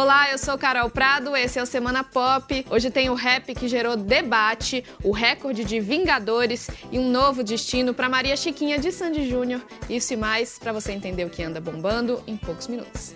[0.00, 2.66] Olá, eu sou Carol Prado, esse é o Semana Pop.
[2.70, 7.92] Hoje tem o rap que gerou debate, o recorde de Vingadores e um novo destino
[7.92, 9.60] para Maria Chiquinha de Sandy Júnior.
[9.90, 13.14] Isso e mais para você entender o que anda bombando em poucos minutos.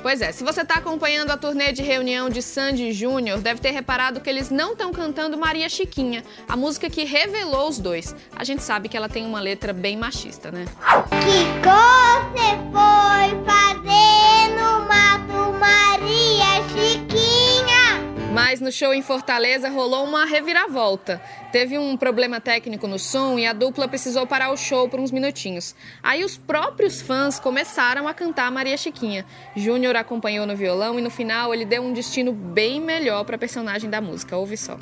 [0.00, 3.72] Pois é, se você está acompanhando a turnê de reunião de Sandy Júnior, deve ter
[3.72, 8.16] reparado que eles não estão cantando Maria Chiquinha, a música que revelou os dois.
[8.34, 10.64] A gente sabe que ela tem uma letra bem machista, né?
[11.10, 18.32] Que você foi fazer no mato Maria Chiquinha?
[18.32, 21.20] Mas no show em Fortaleza rolou uma reviravolta.
[21.50, 25.10] Teve um problema técnico no som e a dupla precisou parar o show por uns
[25.10, 25.74] minutinhos.
[26.02, 29.24] Aí os próprios fãs começaram a cantar Maria Chiquinha.
[29.56, 33.38] Júnior acompanhou no violão e no final ele deu um destino bem melhor para a
[33.38, 34.36] personagem da música.
[34.36, 34.76] Ouve só.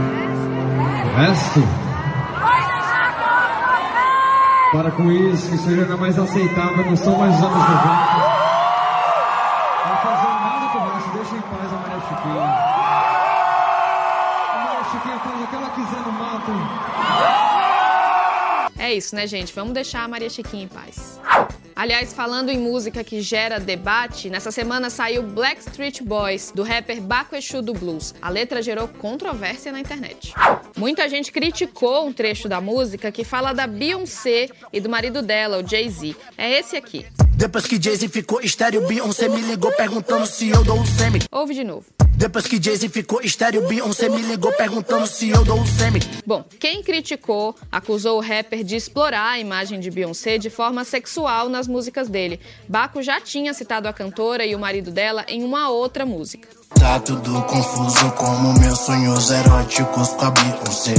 [1.17, 1.61] Resto.
[4.77, 7.67] Para com isso, que isso já é mais aceitável, não são mais os anos 90.
[9.89, 12.45] Não fazer nada com o resto, deixa em paz a Maria Chiquinha.
[14.53, 16.53] A Maria Chiquinha faz o que ela quiser no mato.
[18.79, 19.55] É isso, né, gente?
[19.55, 21.16] Vamos deixar a Maria Chiquinha em paz.
[21.77, 27.03] Aliás, falando em música que gera debate, nessa semana saiu Black Street Boys, do rapper
[27.03, 28.15] Baco Exu do Blues.
[28.23, 30.33] A letra gerou controvérsia na internet.
[30.75, 35.63] Muita gente criticou um trecho da música que fala da Beyoncé e do marido dela,
[35.63, 36.17] o Jay-Z.
[36.39, 37.05] É esse aqui.
[37.37, 41.19] Depois que Jay-Z ficou estéreo, Beyoncé me ligou perguntando se eu dou o semi.
[41.31, 41.85] Ouve de novo.
[42.17, 46.01] Depois que Jay-Z ficou estéreo, Beyoncé me ligou perguntando se eu dou o semi.
[46.27, 51.51] Bom, quem criticou acusou o rapper de explorar a imagem de Beyoncé de forma sexual
[51.51, 52.41] nas músicas dele.
[52.67, 56.49] Baco já tinha citado a cantora e o marido dela em uma outra música.
[56.81, 60.95] Tá tudo confuso como meus sonhos eróticos com a Beyoncé.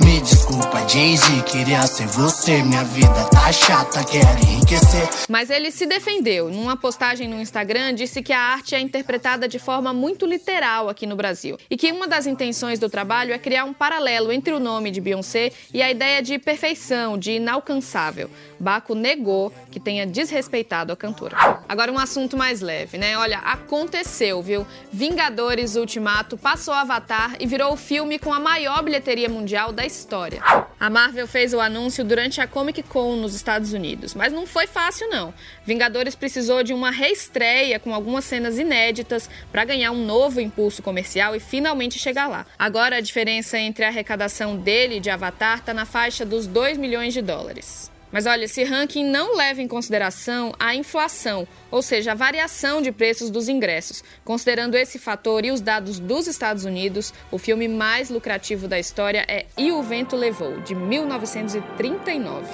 [0.00, 2.62] Me desculpa, Jay-Z, queria ser você.
[2.62, 5.08] Minha vida tá chata, quero enriquecer.
[5.28, 6.50] Mas ele se defendeu.
[6.50, 11.06] Numa postagem no Instagram, disse que a arte é interpretada de forma muito literal aqui
[11.06, 11.56] no Brasil.
[11.70, 15.00] E que uma das intenções do trabalho é criar um paralelo entre o nome de
[15.00, 18.28] Beyoncé e a ideia de perfeição, de inalcançável.
[18.58, 21.62] Baco negou que tenha desrespeitado a cantora.
[21.68, 23.16] Agora um assunto mais leve, né?
[23.16, 24.66] Olha, aconteceu, viu?
[24.92, 30.42] Vingadores Ultimato passou Avatar e virou o filme com a maior bilheteria mundial da história.
[30.82, 34.66] A Marvel fez o anúncio durante a Comic Con nos Estados Unidos, mas não foi
[34.66, 35.32] fácil não.
[35.64, 41.36] Vingadores precisou de uma reestreia com algumas cenas inéditas para ganhar um novo impulso comercial
[41.36, 42.44] e finalmente chegar lá.
[42.58, 46.76] Agora a diferença entre a arrecadação dele e de Avatar está na faixa dos 2
[46.78, 47.91] milhões de dólares.
[48.12, 52.92] Mas olha, esse ranking não leva em consideração a inflação, ou seja, a variação de
[52.92, 54.04] preços dos ingressos.
[54.24, 59.24] Considerando esse fator e os dados dos Estados Unidos, o filme mais lucrativo da história
[59.26, 62.46] é E o Vento Levou, de 1939.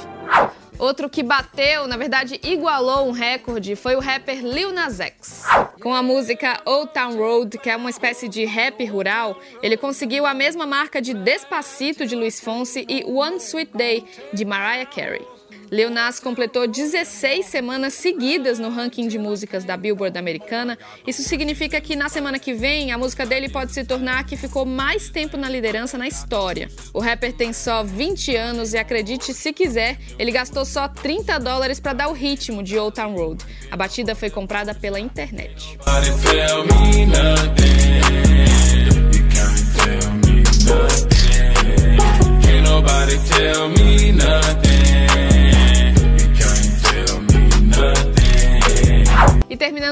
[0.79, 5.45] Outro que bateu, na verdade igualou um recorde, foi o rapper Lil Nas X.
[5.83, 10.25] Com a música Old Town Road, que é uma espécie de rap rural, ele conseguiu
[10.25, 15.27] a mesma marca de Despacito de Luiz Fonsi e One Sweet Day de Mariah Carey.
[15.71, 20.79] Lil Nas completou 16 semanas seguidas no ranking de músicas da Billboard americana.
[21.07, 24.37] Isso significa que na semana que vem a música dele pode se tornar a que
[24.37, 26.69] ficou mais tempo na liderança na história.
[26.93, 31.79] O rapper tem só 20 anos e acredite se quiser, ele gastou só 30 dólares
[31.79, 33.45] para dar o ritmo de Old Town Road.
[33.71, 35.79] A batida foi comprada pela internet.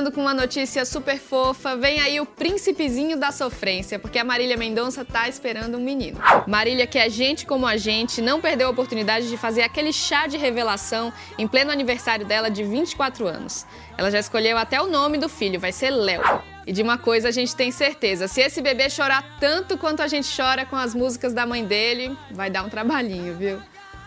[0.04, 5.04] Com uma notícia super fofa, vem aí o príncipezinho da sofrência, porque a Marília Mendonça
[5.04, 6.20] tá esperando um menino.
[6.46, 10.26] Marília, que é gente como a gente, não perdeu a oportunidade de fazer aquele chá
[10.26, 13.66] de revelação em pleno aniversário dela de 24 anos.
[13.96, 16.22] Ela já escolheu até o nome do filho, vai ser Léo.
[16.66, 20.08] E de uma coisa a gente tem certeza: se esse bebê chorar tanto quanto a
[20.08, 23.58] gente chora com as músicas da mãe dele, vai dar um trabalhinho, viu?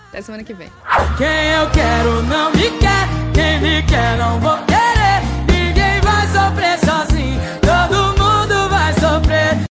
[0.09, 0.71] Até semana que vem.
[1.17, 2.18] Quem eu quero